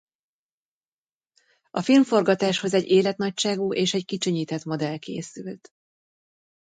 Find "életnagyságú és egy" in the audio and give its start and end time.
2.87-4.05